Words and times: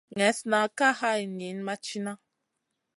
Neslna 0.17 0.59
ka 0.77 0.87
hay 0.99 1.21
niyn 1.37 1.57
ma 1.65 1.75
tìna. 1.85 2.13